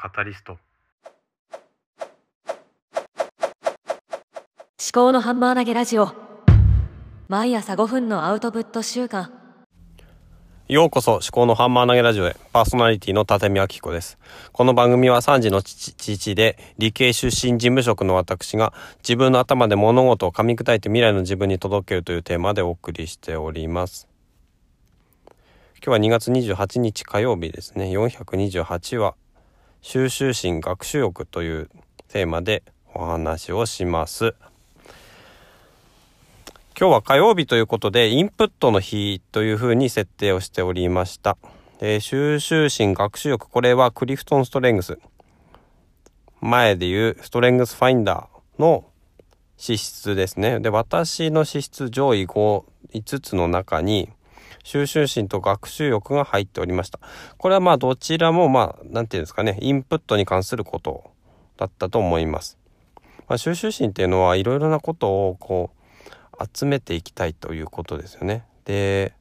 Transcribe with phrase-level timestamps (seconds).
[0.00, 0.52] カタリスト。
[0.52, 0.60] 思
[4.92, 6.12] 考のハンマー投げラジオ。
[7.26, 9.32] 毎朝5分のアウトプット週間。
[10.68, 12.36] ようこそ思考のハンマー投げラジオへ。
[12.52, 14.18] パーソナリティの立見明子です。
[14.52, 24.06] この番組は3時の父父で理系出身事務職の私が自分の頭で物事を噛み砕いて未来の自分に届けるというテーマでお送りしております。
[25.84, 27.86] 今日は2月28日火曜日ですね。
[27.86, 29.16] 428話
[29.80, 31.70] 収集心学習欲という
[32.08, 32.62] テーマで
[32.94, 34.34] お話をします。
[36.78, 41.38] 今日は火曜日ということでインプットの日というふうに設定をしておりました。
[41.80, 43.48] で収集心学習欲。
[43.48, 44.98] これはクリフトンストレングス。
[46.40, 48.84] 前で言うストレングスファインダーの
[49.56, 50.60] 資質ですね。
[50.60, 52.64] で私の資質上位 5,
[52.94, 54.08] 5つの中に
[54.68, 57.00] 収集心と学習欲が入っておりました。
[57.38, 61.10] これはまあどちらもまあ、なんていうんですかね、インプットに関すること
[61.56, 62.58] だったと思います。
[63.28, 65.70] まあ、収集心っていうのはいろいろなことをこ
[66.38, 68.44] う集めていきたいということですよね。
[68.66, 69.14] で、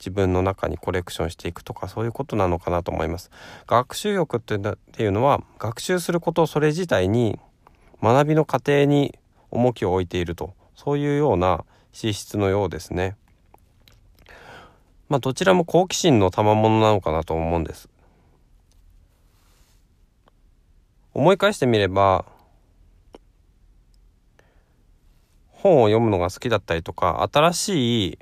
[0.00, 3.30] 自分の中にコレクションしていくとかそういうことなのかなと思います。
[3.68, 7.38] 学習欲っていうのは学習することそれ自体に
[8.02, 9.16] 学びの過程に
[9.52, 13.14] 重きを置いているとそういうような資質のようですね。
[15.10, 17.90] まあどちらも好奇心の賜物なのかなと思うんです。
[21.12, 22.24] 思い返してみれば
[25.50, 28.18] 本を読むのが好きだったりとか新しい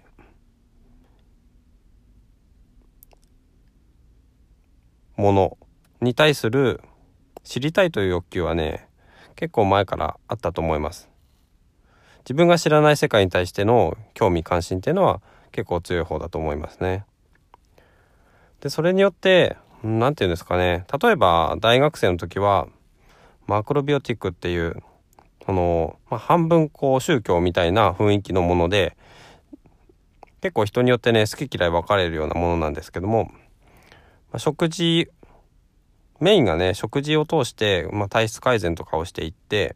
[5.16, 5.58] もの
[6.00, 6.80] に対する
[7.44, 8.88] 知りたいという欲求はね
[9.36, 11.08] 結構前からあったと思います
[12.20, 15.20] 自分が知らない世界に対しての興味関心っていうのは
[15.52, 17.04] 結構強い方だと思いますね。
[18.60, 22.66] でそれによって何て言うんですかね例えば大学生の時は
[23.46, 24.82] マクロビオティックっていう
[25.46, 28.96] その、まあ、半分こう宗教みたいな雰囲気のもので
[30.40, 33.32] 結構人によってね好き嫌い分かれるようなものなんですけども、ま
[34.32, 35.08] あ、食事
[36.20, 39.74] メインがね食事を通して、まあ、体質改善とかをしていって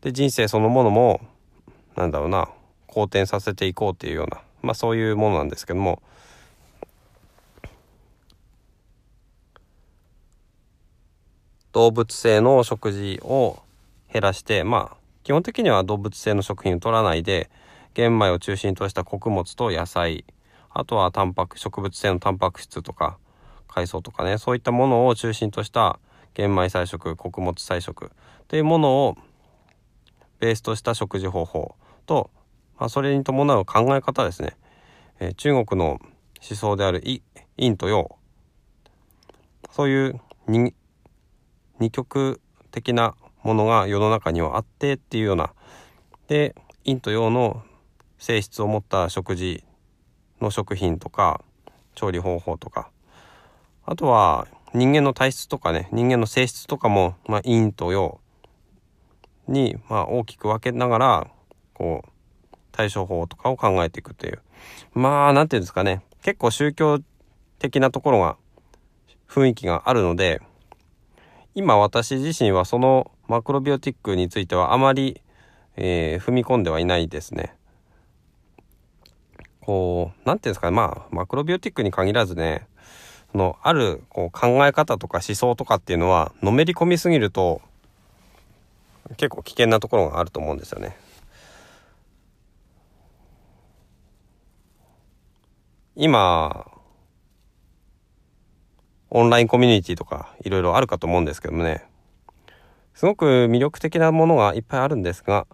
[0.00, 1.20] で人生そのものも
[1.96, 2.48] なんだろうな
[2.96, 6.02] 好転させていこうっていうような、まあ、そういうものなんですけども。
[11.72, 13.58] 動物性の食事を
[14.10, 17.50] 減らしてまあ基本的には動物性の食品を取らないで
[17.92, 20.24] 玄米を中心とした穀物と野菜
[20.70, 23.18] あとはタンパク植物性のタンパク質とか
[23.68, 25.98] 海藻とかねそういったものを中心とした
[26.32, 28.10] 玄米菜食穀物菜食
[28.48, 29.18] というものを
[30.40, 31.74] ベースとした食事方法
[32.06, 32.30] と
[32.78, 34.56] まあ、それに伴う考え方ですね、
[35.18, 35.98] えー、中国の
[36.48, 37.02] 思想である
[37.56, 38.16] 陰と陽。
[39.70, 45.52] そういう二極的なものが世の中にはあってっていうような。
[46.28, 46.54] で
[46.84, 47.62] 陰と陽の
[48.18, 49.64] 性質を持った食事
[50.40, 51.40] の食品とか
[51.94, 52.90] 調理方法とか。
[53.84, 55.88] あとは人間の体質とかね。
[55.92, 58.20] 人間の性質とかも、まあ、陰と陽
[59.48, 61.30] に、まあ、大きく分けながら
[61.72, 62.10] こう
[62.76, 64.40] 対処法とかを考えていくっていう。
[64.92, 66.02] まあ、なんていうんですかね。
[66.22, 67.00] 結構宗教
[67.58, 68.36] 的なところが、
[69.28, 70.40] 雰囲気があるので、
[71.54, 75.20] 今私自身はそのマクロビオティックについてはあまり、
[75.76, 77.54] えー、踏み込んではいないですね。
[79.60, 80.76] こう、なんていうんですかね。
[80.76, 82.68] まあ、マクロビオティックに限らずね、
[83.32, 87.60] その、あるこう考え方とか思想とかっていうのは、のめり込みすぎると、
[89.16, 90.96] 結構危険なところがあると思うんですよね。
[95.98, 96.70] 今、
[99.08, 101.86] オンラインコミュニティとかいろいろあるかと思うんですけどもね、
[102.92, 105.46] すごく魅力的なものがいっぱいあるんですが、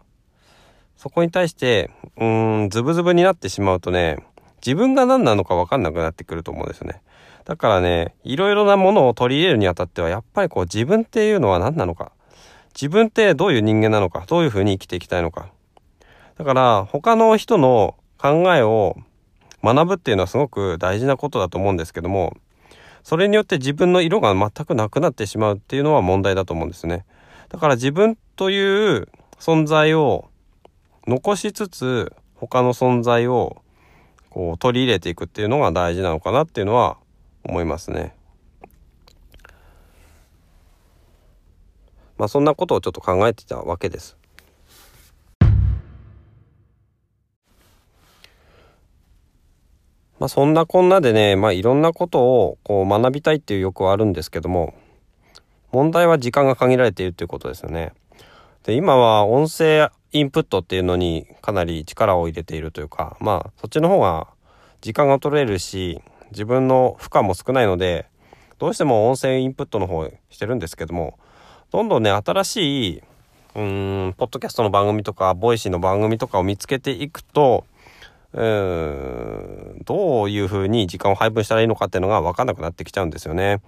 [0.96, 4.18] そこに対して、うん、ズブズブになってしまうとね、
[4.66, 7.02] 自分が何なのか分かんなくなってくると思うんですよね。
[7.44, 12.10] だからね、いろいろなものを取り入れるにあたっては、やっぱりこう自分っていうのは何なのか。
[12.74, 14.24] 自分ってどういう人間なのか。
[14.26, 15.50] どういうふうに生きていきたいのか。
[16.36, 18.96] だから、他の人の考えを
[19.62, 22.36] 学ぶっていうのはすごく大事なことだと思うんですけども
[23.02, 27.04] それによって自分の色が全くなくなってしまうっていうのは問題だと思うんですね
[27.48, 30.30] だから自分という存在を
[31.06, 33.62] 残しつつ他の存在を
[34.30, 36.96] こう取り入れていくっていうのが大事なのかなっていうのは
[37.44, 38.14] 思いますね。
[42.16, 44.16] まあそんなことをちょっと考えてたわけです。
[50.22, 54.72] まあそんなこんなでね、まあいろんなことをこう学びたいっていう欲はあるんですけども、
[55.72, 57.92] 問題は時間が限られているっていうことですよね。
[58.62, 64.28] で、今は音声インプットっていうのにかなり力を入れているというか、まあそっちの方が
[64.80, 68.06] 時間が取れるし、自分の負荷も少ないので、
[68.60, 71.18] どうしても音声インプットの方してるんですけども、
[71.72, 73.02] どんどんね、新しい、
[73.56, 77.64] うーん、ポッドキャストの番組とか、ボイシーの番組とかを見つけていくと、
[78.34, 83.60] うん、どういう風に時間を配分したらいいのかっていうのが分かんなくなってきちゃうんですよね。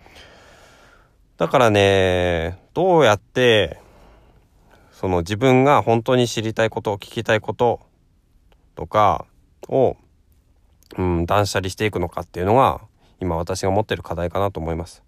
[1.36, 3.78] だからね、どうやって、
[4.92, 7.80] その自分が本当に知りたいこと、聞きたいこと
[8.74, 9.26] とか
[9.68, 9.96] を、
[10.96, 12.80] うん、断捨離していくのかっていうのが、
[13.20, 15.02] 今私が持ってる課題かなと思います。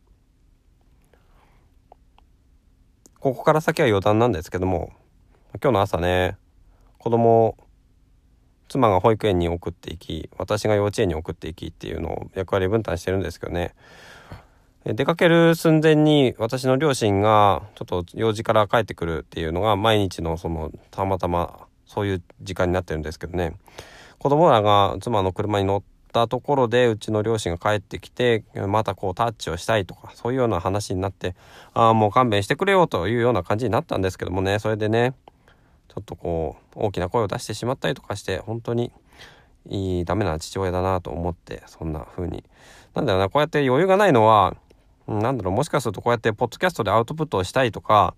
[3.20, 4.92] ここから先は余談なんですけども、
[5.62, 6.36] 今日の朝ね、
[6.98, 7.56] 子供
[8.68, 13.74] 妻が保育園に送っていき、私が幼稚園に送っていきっていうのを役割分担してるんですけどね。
[14.84, 23.54] 出かける寸前に私の両親がちょっと用事から帰ってくるっていうのが毎日のそのたまたまそういう時間になってるんですけどね。
[24.18, 25.82] 子供らが妻の車に乗っ
[26.12, 31.34] たところでうちの両親が帰ってきてまたこうタッチをしたいとかそういうような話になって
[31.74, 35.14] ああもう勘弁してくれよというような感じになったんですけどもねそれでね
[35.88, 38.92] ちょっとこう大きな声を出してしまったりとかして本当に
[39.68, 42.44] いいダメな父親だなと思ってそんな風に
[42.94, 44.56] なんだろうなこうやって余裕がないのは
[45.06, 48.14] なんだろうもしかするとこうやってポッドキャストでアウトプットをしたいとか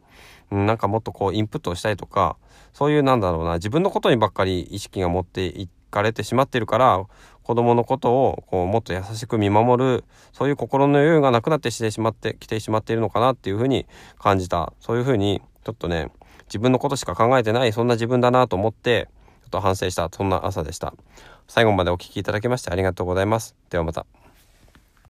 [0.50, 2.37] なんかもっとこうインプットをしたいとか
[2.73, 7.05] そういうなんだろうな自分のことにばっかり意識が持っていかれてしまってるから
[7.43, 13.87] 子供のことをこうもっと優しく見守るそういう心の余裕がなくなってしてしまってきてしまっているのかなっていうふうに
[14.19, 14.73] 感じた。
[14.81, 16.11] そういうふうにちょっとね
[16.49, 19.09] 自分のことしか考えてないそんな自分だなと思って
[19.43, 20.09] ちょっと反省した。
[20.12, 20.95] そんな朝でした。
[21.47, 23.55] 最後までお聴きいただきましてありがとうございます。
[23.71, 24.28] ではまた。